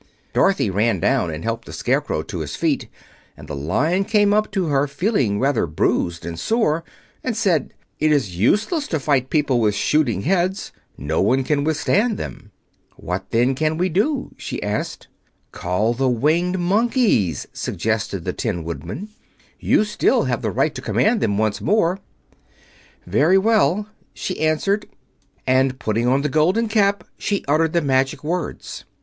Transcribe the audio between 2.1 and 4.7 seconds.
to his feet, and the Lion came up to